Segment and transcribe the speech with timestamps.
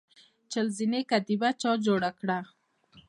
[0.51, 2.39] چهل زینې کتیبه چا جوړه کړه؟